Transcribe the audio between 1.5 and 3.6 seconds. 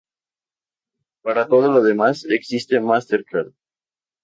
lo demás existe MasterCard".